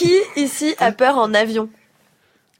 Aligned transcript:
Qui 0.00 0.18
ici 0.34 0.74
a 0.78 0.92
peur 0.92 1.18
en 1.18 1.34
avion? 1.34 1.68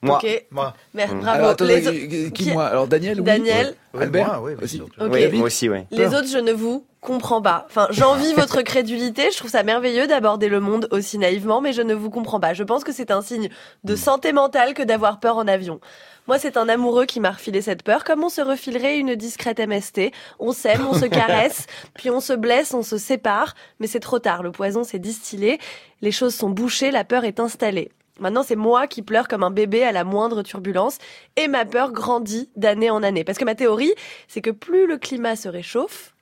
Moi. 0.02 0.18
Moi. 0.50 0.74
Merde, 0.94 1.10
Alors, 1.10 1.22
bravo. 1.24 1.44
attendez, 1.48 1.80
Les, 1.80 2.26
au- 2.28 2.30
qui, 2.30 2.50
moi 2.52 2.64
Alors 2.66 2.86
Daniel 2.86 3.18
oui 3.18 3.24
Daniel. 3.24 3.74
Oui, 3.92 4.02
Albert 4.02 4.26
moi, 4.26 4.40
oui, 4.42 4.54
bien 4.54 4.64
aussi. 4.64 4.82
Oui, 4.98 5.36
moi 5.36 5.46
aussi, 5.46 5.68
oui. 5.68 5.80
Les 5.90 6.04
Peur. 6.04 6.14
autres, 6.14 6.28
je 6.28 6.38
ne 6.38 6.52
vous 6.52 6.86
comprends 7.02 7.42
pas. 7.42 7.66
Enfin, 7.68 7.86
j'envie 7.90 8.32
votre 8.36 8.62
crédulité. 8.62 9.30
Je 9.30 9.36
trouve 9.36 9.50
ça 9.50 9.62
merveilleux 9.62 10.06
d'aborder 10.06 10.48
le 10.48 10.60
monde 10.60 10.88
aussi 10.90 11.18
naïvement, 11.18 11.60
mais 11.60 11.74
je 11.74 11.82
ne 11.82 11.92
vous 11.92 12.08
comprends 12.08 12.40
pas. 12.40 12.54
Je 12.54 12.62
pense 12.62 12.82
que 12.82 12.92
c'est 12.92 13.10
un 13.10 13.20
signe 13.20 13.50
de 13.84 13.94
santé 13.96 14.32
mentale 14.32 14.72
que 14.72 14.82
d'avoir 14.82 15.20
peur 15.20 15.36
en 15.36 15.46
avion. 15.46 15.80
Moi, 16.28 16.38
c'est 16.38 16.56
un 16.56 16.68
amoureux 16.70 17.04
qui 17.06 17.18
m'a 17.20 17.32
refilé 17.32 17.60
cette 17.60 17.82
peur, 17.82 18.04
comme 18.04 18.22
on 18.24 18.28
se 18.30 18.40
refilerait 18.40 18.96
une 18.98 19.16
discrète 19.16 19.58
MST. 19.58 20.12
On 20.38 20.52
s'aime, 20.52 20.86
on 20.88 20.94
se 20.94 21.04
caresse, 21.06 21.66
puis 21.94 22.08
on 22.08 22.20
se 22.20 22.32
blesse, 22.32 22.72
on 22.72 22.82
se 22.82 22.96
sépare, 22.96 23.54
mais 23.80 23.86
c'est 23.86 24.00
trop 24.00 24.18
tard. 24.18 24.42
Le 24.42 24.52
poison 24.52 24.82
s'est 24.84 24.98
distillé, 24.98 25.58
les 26.00 26.12
choses 26.12 26.34
sont 26.34 26.48
bouchées, 26.50 26.90
la 26.90 27.04
peur 27.04 27.24
est 27.24 27.40
installée. 27.40 27.90
Maintenant, 28.20 28.42
c'est 28.42 28.56
moi 28.56 28.86
qui 28.86 29.02
pleure 29.02 29.28
comme 29.28 29.42
un 29.42 29.50
bébé 29.50 29.82
à 29.82 29.92
la 29.92 30.04
moindre 30.04 30.42
turbulence 30.42 30.98
et 31.36 31.48
ma 31.48 31.64
peur 31.64 31.90
grandit 31.90 32.50
d'année 32.54 32.90
en 32.90 33.02
année. 33.02 33.24
Parce 33.24 33.38
que 33.38 33.44
ma 33.44 33.54
théorie, 33.54 33.92
c'est 34.28 34.42
que 34.42 34.50
plus 34.50 34.86
le 34.86 34.98
climat 34.98 35.36
se 35.36 35.48
réchauffe, 35.48 36.14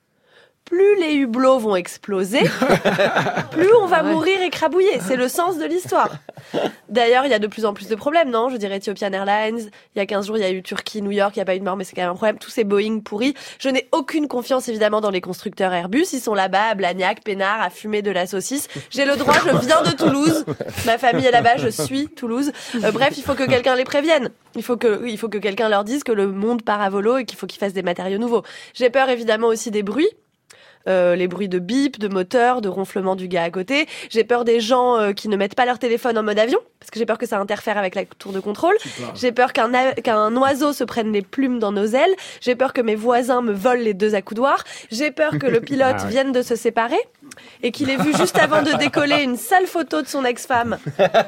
plus 0.69 0.99
les 0.99 1.15
hublots 1.15 1.57
vont 1.57 1.75
exploser, 1.75 2.39
plus 3.51 3.73
on 3.81 3.87
va 3.87 4.03
mourir 4.03 4.41
écrabouillé. 4.41 4.99
C'est 5.01 5.15
le 5.15 5.27
sens 5.27 5.57
de 5.57 5.65
l'histoire. 5.65 6.11
D'ailleurs, 6.89 7.25
il 7.25 7.31
y 7.31 7.33
a 7.33 7.39
de 7.39 7.47
plus 7.47 7.65
en 7.65 7.73
plus 7.73 7.87
de 7.87 7.95
problèmes, 7.95 8.29
non? 8.29 8.49
Je 8.49 8.57
dirais 8.57 8.77
Ethiopian 8.77 9.11
Airlines. 9.11 9.69
Il 9.95 9.99
y 9.99 10.01
a 10.01 10.05
15 10.05 10.27
jours, 10.27 10.37
il 10.37 10.41
y 10.41 10.45
a 10.45 10.51
eu 10.51 10.61
Turquie, 10.61 11.01
New 11.01 11.11
York, 11.11 11.35
il 11.35 11.39
n'y 11.39 11.41
a 11.41 11.45
pas 11.45 11.55
eu 11.55 11.59
de 11.59 11.63
mort, 11.63 11.75
mais 11.75 11.83
c'est 11.83 11.95
quand 11.95 12.03
même 12.03 12.11
un 12.11 12.15
problème. 12.15 12.37
Tous 12.37 12.51
ces 12.51 12.63
Boeing 12.63 12.99
pourris. 12.99 13.33
Je 13.57 13.69
n'ai 13.69 13.87
aucune 13.91 14.27
confiance, 14.27 14.67
évidemment, 14.69 15.01
dans 15.01 15.09
les 15.09 15.21
constructeurs 15.21 15.73
Airbus. 15.73 16.05
Ils 16.13 16.19
sont 16.19 16.35
là-bas, 16.35 16.69
à 16.69 16.75
Blagnac, 16.75 17.23
Pénard, 17.23 17.61
à 17.61 17.71
fumer 17.71 18.03
de 18.03 18.11
la 18.11 18.27
saucisse. 18.27 18.67
J'ai 18.91 19.05
le 19.05 19.15
droit, 19.15 19.33
je 19.33 19.65
viens 19.65 19.81
de 19.81 19.91
Toulouse. 19.95 20.45
Ma 20.85 20.99
famille 20.99 21.25
est 21.25 21.31
là-bas, 21.31 21.57
je 21.57 21.69
suis 21.69 22.07
Toulouse. 22.09 22.51
Euh, 22.83 22.91
bref, 22.91 23.15
il 23.17 23.23
faut 23.23 23.33
que 23.33 23.47
quelqu'un 23.47 23.75
les 23.75 23.85
prévienne. 23.85 24.29
Il 24.55 24.63
faut 24.63 24.77
que, 24.77 25.07
il 25.07 25.17
faut 25.17 25.29
que 25.29 25.39
quelqu'un 25.39 25.69
leur 25.69 25.83
dise 25.83 26.03
que 26.03 26.11
le 26.11 26.27
monde 26.27 26.61
part 26.63 26.81
à 26.81 26.89
volo 26.89 27.17
et 27.17 27.25
qu'il 27.25 27.37
faut 27.37 27.47
qu'ils 27.47 27.59
fassent 27.59 27.73
des 27.73 27.83
matériaux 27.83 28.19
nouveaux. 28.19 28.43
J'ai 28.73 28.89
peur, 28.89 29.09
évidemment, 29.09 29.47
aussi 29.47 29.71
des 29.71 29.83
bruits. 29.83 30.09
Euh, 30.87 31.15
les 31.15 31.27
bruits 31.27 31.49
de 31.49 31.59
bip, 31.59 31.99
de 31.99 32.07
moteur, 32.07 32.61
de 32.61 32.69
ronflement 32.69 33.15
du 33.15 33.27
gars 33.27 33.43
à 33.43 33.49
côté. 33.51 33.85
J'ai 34.09 34.23
peur 34.23 34.45
des 34.45 34.59
gens 34.59 34.97
euh, 34.97 35.11
qui 35.11 35.27
ne 35.27 35.35
mettent 35.35 35.55
pas 35.55 35.65
leur 35.65 35.77
téléphone 35.77 36.17
en 36.17 36.23
mode 36.23 36.39
avion, 36.39 36.57
parce 36.79 36.89
que 36.89 36.97
j'ai 36.99 37.05
peur 37.05 37.17
que 37.17 37.25
ça 37.27 37.37
interfère 37.37 37.77
avec 37.77 37.95
la 37.95 38.05
tour 38.05 38.31
de 38.31 38.39
contrôle. 38.39 38.75
J'ai 39.13 39.31
peur 39.31 39.51
qu'un 39.53 40.35
oiseau 40.37 40.71
se 40.73 40.83
prenne 40.85 41.11
les 41.11 41.21
plumes 41.21 41.59
dans 41.59 41.71
nos 41.73 41.85
ailes. 41.85 42.15
J'ai 42.41 42.55
peur 42.55 42.71
que 42.73 42.81
mes 42.81 42.95
voisins 42.95 43.41
me 43.41 43.51
volent 43.51 43.81
les 43.83 43.93
deux 43.93 44.15
accoudoirs. 44.15 44.63
J'ai 44.89 45.11
peur 45.11 45.37
que 45.37 45.47
le 45.47 45.59
pilote 45.61 45.95
Ah 45.99 46.03
ouais. 46.05 46.09
vienne 46.09 46.31
de 46.31 46.41
se 46.41 46.55
séparer 46.55 46.97
et 47.63 47.71
qu'il 47.71 47.89
ait 47.89 47.97
vu 47.97 48.15
juste 48.15 48.37
avant 48.37 48.61
de 48.61 48.71
décoller 48.77 49.23
une 49.23 49.37
sale 49.37 49.67
photo 49.67 50.01
de 50.01 50.07
son 50.07 50.25
ex-femme 50.25 50.77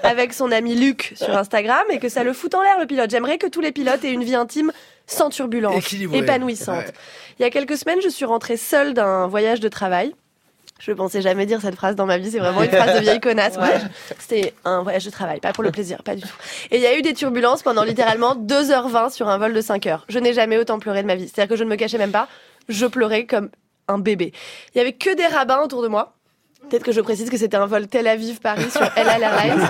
avec 0.03 0.33
son 0.33 0.51
ami 0.51 0.75
Luc 0.75 1.13
sur 1.15 1.37
Instagram 1.37 1.83
et 1.89 1.99
que 1.99 2.09
ça 2.09 2.23
le 2.23 2.33
fout 2.33 2.53
en 2.55 2.61
l'air 2.61 2.79
le 2.79 2.85
pilote. 2.85 3.09
J'aimerais 3.09 3.37
que 3.37 3.47
tous 3.47 3.61
les 3.61 3.71
pilotes 3.71 4.03
aient 4.03 4.11
une 4.11 4.23
vie 4.23 4.35
intime 4.35 4.71
sans 5.07 5.29
turbulence, 5.29 5.93
épanouissante. 6.13 6.77
Ouais. 6.77 6.93
Il 7.39 7.43
y 7.43 7.45
a 7.45 7.49
quelques 7.49 7.77
semaines, 7.77 7.99
je 8.03 8.09
suis 8.09 8.25
rentrée 8.25 8.57
seule 8.57 8.93
d'un 8.93 9.27
voyage 9.27 9.59
de 9.59 9.67
travail. 9.67 10.13
Je 10.79 10.91
pensais 10.93 11.21
jamais 11.21 11.45
dire 11.45 11.61
cette 11.61 11.75
phrase 11.75 11.95
dans 11.95 12.07
ma 12.07 12.17
vie, 12.17 12.31
c'est 12.31 12.39
vraiment 12.39 12.63
une 12.63 12.71
phrase 12.71 12.95
de 12.95 13.01
vieille 13.01 13.19
connasse. 13.19 13.53
C'était 14.17 14.55
un 14.65 14.81
voyage 14.81 15.05
de 15.05 15.11
travail, 15.11 15.39
pas 15.39 15.53
pour 15.53 15.63
le 15.63 15.69
plaisir, 15.69 16.01
pas 16.01 16.15
du 16.15 16.23
tout. 16.23 16.35
Et 16.71 16.77
il 16.77 16.81
y 16.81 16.87
a 16.87 16.97
eu 16.97 17.03
des 17.03 17.13
turbulences 17.13 17.61
pendant 17.61 17.83
littéralement 17.83 18.35
2h20 18.35 19.11
sur 19.11 19.29
un 19.29 19.37
vol 19.37 19.53
de 19.53 19.61
5 19.61 19.85
heures. 19.85 20.05
Je 20.09 20.17
n'ai 20.17 20.33
jamais 20.33 20.57
autant 20.57 20.79
pleuré 20.79 21.03
de 21.03 21.07
ma 21.07 21.13
vie. 21.13 21.27
C'est-à-dire 21.27 21.49
que 21.49 21.55
je 21.55 21.63
ne 21.63 21.69
me 21.69 21.75
cachais 21.75 21.99
même 21.99 22.11
pas, 22.11 22.27
je 22.67 22.87
pleurais 22.87 23.25
comme 23.25 23.49
un 23.87 23.97
bébé. 23.99 24.31
Il 24.73 24.77
y 24.77 24.81
avait 24.81 24.93
que 24.93 25.15
des 25.15 25.27
rabbins 25.27 25.61
autour 25.63 25.81
de 25.81 25.87
moi. 25.87 26.13
Peut-être 26.69 26.83
que 26.83 26.91
je 26.91 27.01
précise 27.01 27.29
que 27.29 27.37
c'était 27.37 27.57
un 27.57 27.65
vol 27.65 27.87
Tel 27.87 28.07
Aviv-Paris 28.07 28.69
sur 28.69 28.83
El 28.95 29.07
Airlines. 29.07 29.67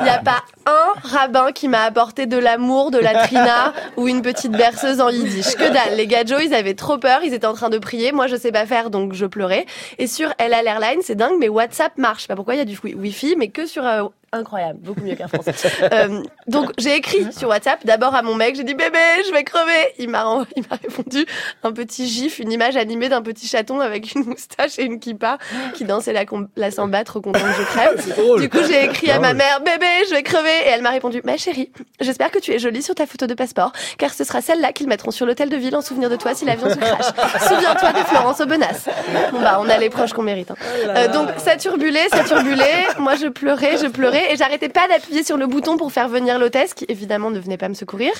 Il 0.00 0.04
n'y 0.04 0.08
a 0.08 0.18
pas 0.24 0.44
un 0.66 0.92
rabbin 1.02 1.50
qui 1.50 1.66
m'a 1.66 1.82
apporté 1.82 2.26
de 2.26 2.38
l'amour, 2.38 2.92
de 2.92 2.98
la 2.98 3.26
trina 3.26 3.74
ou 3.96 4.06
une 4.06 4.22
petite 4.22 4.52
berceuse 4.52 5.00
en 5.00 5.08
yiddish. 5.10 5.56
Que 5.56 5.68
dalle. 5.68 5.96
Les 5.96 6.06
gadgets, 6.06 6.44
ils 6.44 6.54
avaient 6.54 6.74
trop 6.74 6.96
peur, 6.96 7.20
ils 7.24 7.34
étaient 7.34 7.46
en 7.46 7.54
train 7.54 7.70
de 7.70 7.78
prier. 7.78 8.12
Moi, 8.12 8.28
je 8.28 8.36
sais 8.36 8.52
pas 8.52 8.66
faire, 8.66 8.88
donc 8.90 9.14
je 9.14 9.26
pleurais. 9.26 9.66
Et 9.98 10.06
sur 10.06 10.32
El 10.38 10.52
Airlines, 10.52 11.00
c'est 11.02 11.16
dingue, 11.16 11.36
mais 11.40 11.48
WhatsApp 11.48 11.98
marche. 11.98 12.28
Pas 12.28 12.36
pourquoi 12.36 12.54
il 12.54 12.58
y 12.58 12.62
a 12.62 12.64
du 12.64 12.78
wi- 12.84 12.94
Wi-Fi, 12.94 13.34
mais 13.36 13.48
que 13.48 13.66
sur 13.66 13.84
euh, 13.84 14.04
incroyable, 14.32 14.78
beaucoup 14.82 15.00
mieux 15.00 15.14
qu'Air 15.14 15.28
France. 15.28 15.44
Euh, 15.92 16.22
donc 16.46 16.72
j'ai 16.78 16.96
écrit 16.96 17.32
sur 17.32 17.48
WhatsApp 17.48 17.84
d'abord 17.86 18.14
à 18.14 18.22
mon 18.22 18.34
mec, 18.34 18.56
j'ai 18.56 18.64
dit 18.64 18.74
bébé, 18.74 18.98
je 19.26 19.32
vais 19.32 19.44
crever. 19.44 19.72
Il 19.98 20.08
m'a 20.10 20.44
il 20.56 20.62
m'a 20.68 20.76
répondu 20.76 21.24
un 21.62 21.72
petit 21.72 22.06
gif, 22.06 22.38
une 22.38 22.52
image 22.52 22.76
animée 22.76 23.08
d'un 23.08 23.22
petit 23.22 23.46
chaton 23.46 23.80
avec 23.80 24.14
une 24.14 24.24
moustache 24.24 24.78
et 24.78 24.84
une 24.84 24.98
kippa 25.00 25.38
qui 25.74 25.84
dansait 25.84 26.12
la, 26.12 26.24
la 26.56 26.70
samba 26.70 27.04
trop 27.04 27.20
content 27.20 27.40
que 27.40 27.52
je 27.52 27.62
crève. 27.64 28.14
Du 28.38 28.48
coup, 28.48 28.58
j'ai 28.68 28.84
écrit 28.84 29.10
à 29.10 29.18
ma 29.18 29.32
mère 29.34 29.60
bébé, 29.60 29.86
je 30.08 30.14
vais 30.14 30.22
crever 30.22 30.50
et 30.66 30.68
elle 30.68 30.82
m'a 30.82 30.90
répondu 30.90 31.20
ma 31.24 31.36
chérie, 31.36 31.70
j'espère 32.00 32.30
que 32.30 32.38
tu 32.38 32.52
es 32.52 32.58
jolie 32.58 32.82
sur 32.82 32.94
ta 32.94 33.06
photo 33.06 33.26
de 33.26 33.34
passeport 33.34 33.72
car 33.96 34.12
ce 34.12 34.24
sera 34.24 34.40
celle-là 34.42 34.72
qu'ils 34.72 34.88
mettront 34.88 35.10
sur 35.10 35.24
l'hôtel 35.26 35.48
de 35.48 35.56
ville 35.56 35.74
en 35.76 35.80
souvenir 35.80 36.10
de 36.10 36.16
toi 36.16 36.34
si 36.34 36.44
l'avion 36.44 36.68
se 36.68 36.76
crache. 36.76 37.06
Souviens-toi 37.48 37.92
de 37.92 37.98
Florence 38.06 38.40
Aubenas. 38.40 38.88
Bon 39.32 39.40
bah 39.40 39.58
on 39.60 39.68
a 39.68 39.78
les 39.78 39.90
proches 39.90 40.12
qu'on 40.12 40.22
mérite. 40.22 40.50
hein. 40.50 40.56
Euh, 40.88 41.08
donc 41.08 41.28
ça 41.38 41.56
turbulait, 41.56 42.08
ça 42.10 42.24
turbulait. 42.24 42.86
Moi 42.98 43.14
je 43.16 43.28
pleurais, 43.28 43.76
je 43.78 43.86
pleurais 43.86 44.17
et 44.32 44.36
j'arrêtais 44.36 44.68
pas 44.68 44.88
d'appuyer 44.88 45.22
sur 45.22 45.36
le 45.36 45.46
bouton 45.46 45.76
pour 45.76 45.92
faire 45.92 46.08
venir 46.08 46.38
l'hôtesse 46.38 46.74
qui 46.74 46.84
évidemment 46.88 47.30
ne 47.30 47.38
venait 47.38 47.56
pas 47.56 47.68
me 47.68 47.74
secourir. 47.74 48.12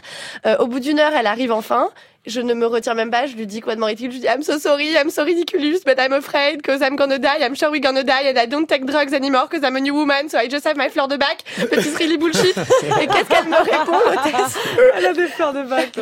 Euh, 0.46 0.56
au 0.58 0.66
bout 0.66 0.80
d'une 0.80 0.98
heure, 0.98 1.12
elle 1.18 1.26
arrive 1.26 1.52
enfin. 1.52 1.90
Je 2.26 2.40
ne 2.42 2.52
me 2.52 2.66
retire 2.66 2.94
même 2.94 3.10
pas, 3.10 3.26
je 3.26 3.36
lui 3.36 3.46
dis 3.46 3.60
quoi 3.60 3.74
de 3.74 3.82
ridicule, 3.82 4.10
je 4.10 4.16
lui 4.16 4.20
dis 4.20 4.26
I'm 4.26 4.42
so 4.42 4.58
sorry, 4.58 4.92
I'm 4.92 5.08
so 5.08 5.24
ridiculous, 5.24 5.80
but 5.86 5.98
I'm 5.98 6.12
afraid 6.12 6.62
cause 6.62 6.82
I'm 6.82 6.94
gonna 6.94 7.18
die, 7.18 7.38
I'm 7.40 7.54
sure 7.54 7.70
we're 7.70 7.80
gonna 7.80 8.02
die 8.02 8.28
and 8.28 8.38
I 8.38 8.46
don't 8.46 8.66
take 8.66 8.84
drugs 8.84 9.14
anymore 9.14 9.48
cause 9.48 9.62
I'm 9.62 9.76
a 9.76 9.80
new 9.80 9.94
woman 9.94 10.28
so 10.28 10.36
I 10.36 10.46
just 10.46 10.66
have 10.66 10.76
my 10.76 10.90
fleur 10.90 11.08
de 11.08 11.16
bac, 11.16 11.42
petit 11.70 11.88
really 11.96 12.18
bullshit. 12.18 12.54
Et 13.00 13.06
qu'est-ce 13.06 13.28
qu'elle 13.30 13.48
me 13.48 13.56
répond 13.56 13.98
l'hôtesse? 14.04 14.58
Elle 14.96 15.06
a 15.06 15.12
des 15.14 15.26
fleurs 15.28 15.54
de 15.54 15.62
bac, 15.62 15.98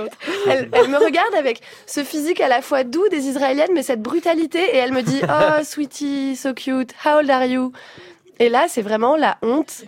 elle, 0.48 0.68
elle 0.72 0.88
me 0.88 0.98
regarde 0.98 1.34
avec 1.38 1.60
ce 1.86 2.02
physique 2.02 2.40
à 2.40 2.48
la 2.48 2.60
fois 2.60 2.82
doux 2.82 3.08
des 3.08 3.28
Israéliennes, 3.28 3.72
mais 3.72 3.84
cette 3.84 4.02
brutalité, 4.02 4.58
et 4.58 4.78
elle 4.78 4.92
me 4.92 5.02
dit 5.02 5.20
Oh, 5.22 5.62
sweetie, 5.62 6.34
so 6.34 6.54
cute, 6.54 6.92
how 7.04 7.18
old 7.18 7.30
are 7.30 7.44
you? 7.44 7.72
Et 8.38 8.48
là, 8.48 8.66
c'est 8.68 8.82
vraiment 8.82 9.16
la 9.16 9.38
honte. 9.42 9.84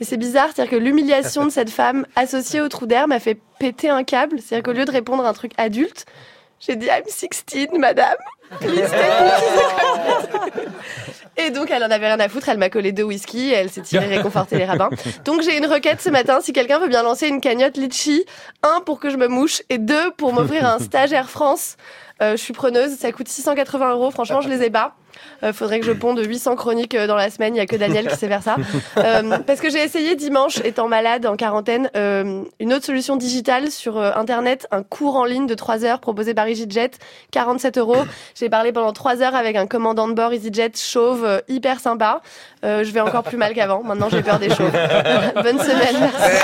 Et 0.00 0.04
c'est 0.04 0.16
bizarre, 0.18 0.50
c'est-à-dire 0.54 0.78
que 0.78 0.82
l'humiliation 0.82 1.46
de 1.46 1.50
cette 1.50 1.70
femme 1.70 2.06
associée 2.16 2.60
au 2.60 2.68
trou 2.68 2.86
d'air 2.86 3.08
m'a 3.08 3.18
fait 3.20 3.38
péter 3.58 3.88
un 3.88 4.04
câble. 4.04 4.40
C'est-à-dire 4.40 4.62
qu'au 4.62 4.76
lieu 4.76 4.84
de 4.84 4.90
répondre 4.90 5.24
à 5.24 5.28
un 5.28 5.32
truc 5.32 5.52
adulte, 5.56 6.04
j'ai 6.60 6.76
dit 6.76 6.86
I'm 6.86 7.04
16, 7.06 7.68
madame. 7.78 8.16
Please. 8.60 8.90
Et 11.38 11.50
donc, 11.50 11.70
elle 11.70 11.84
en 11.84 11.90
avait 11.90 12.06
rien 12.06 12.18
à 12.20 12.28
foutre. 12.28 12.48
Elle 12.48 12.58
m'a 12.58 12.70
collé 12.70 12.92
deux 12.92 13.02
whisky 13.02 13.50
et 13.50 13.54
elle 13.54 13.70
s'est 13.70 13.82
tirée 13.82 14.06
réconforter 14.06 14.56
les 14.56 14.64
rabbins. 14.64 14.88
Donc, 15.24 15.42
j'ai 15.42 15.56
une 15.56 15.66
requête 15.66 16.00
ce 16.00 16.08
matin. 16.08 16.40
Si 16.40 16.52
quelqu'un 16.52 16.78
veut 16.78 16.88
bien 16.88 17.02
lancer 17.02 17.28
une 17.28 17.40
cagnotte 17.40 17.76
litchi, 17.76 18.24
un 18.62 18.80
pour 18.80 19.00
que 19.00 19.10
je 19.10 19.16
me 19.16 19.28
mouche 19.28 19.62
et 19.68 19.78
deux 19.78 20.10
pour 20.12 20.32
m'offrir 20.32 20.64
un 20.64 20.78
stage 20.78 21.12
Air 21.12 21.28
France. 21.28 21.76
Euh, 22.22 22.32
je 22.32 22.42
suis 22.42 22.52
preneuse. 22.52 22.96
Ça 22.96 23.12
coûte 23.12 23.28
680 23.28 23.92
euros. 23.92 24.10
Franchement, 24.10 24.40
je 24.40 24.48
les 24.48 24.62
ai 24.62 24.70
pas. 24.70 24.94
Euh, 25.42 25.52
faudrait 25.52 25.80
que 25.80 25.86
je 25.86 25.92
ponde 25.92 26.18
800 26.18 26.56
chroniques 26.56 26.94
euh, 26.94 27.06
dans 27.06 27.16
la 27.16 27.30
semaine. 27.30 27.54
Il 27.54 27.58
y 27.58 27.60
a 27.60 27.66
que 27.66 27.76
Daniel 27.76 28.06
qui 28.06 28.16
sait 28.16 28.28
faire 28.28 28.42
ça. 28.42 28.56
Euh, 28.98 29.38
parce 29.46 29.60
que 29.60 29.68
j'ai 29.68 29.82
essayé 29.82 30.16
dimanche, 30.16 30.58
étant 30.64 30.88
malade 30.88 31.26
en 31.26 31.36
quarantaine, 31.36 31.90
euh, 31.96 32.42
une 32.60 32.72
autre 32.72 32.84
solution 32.86 33.16
digitale 33.16 33.70
sur 33.70 33.98
euh, 33.98 34.10
Internet, 34.16 34.66
un 34.70 34.82
cours 34.82 35.16
en 35.16 35.24
ligne 35.24 35.46
de 35.46 35.54
3 35.54 35.84
heures 35.84 36.00
proposé 36.00 36.34
par 36.34 36.48
EasyJet, 36.48 36.92
47 37.30 37.78
euros. 37.78 38.04
J'ai 38.34 38.48
parlé 38.48 38.72
pendant 38.72 38.92
3 38.92 39.22
heures 39.22 39.34
avec 39.34 39.56
un 39.56 39.66
commandant 39.66 40.08
de 40.08 40.14
bord 40.14 40.32
EasyJet 40.32 40.72
chauve, 40.76 41.24
euh, 41.24 41.40
hyper 41.48 41.80
sympa. 41.80 42.22
Euh, 42.64 42.84
je 42.84 42.90
vais 42.90 43.00
encore 43.00 43.22
plus 43.22 43.36
mal 43.36 43.54
qu'avant. 43.54 43.82
Maintenant, 43.82 44.08
j'ai 44.10 44.22
peur 44.22 44.38
des 44.38 44.48
chauves. 44.48 44.72
Bonne 45.34 45.58
semaine. 45.58 45.96
Merci. 46.00 46.38